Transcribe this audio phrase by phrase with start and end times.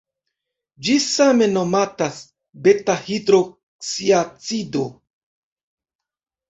[0.87, 2.17] Ĝi same nomatas
[2.69, 4.89] beta-hidroksiacido.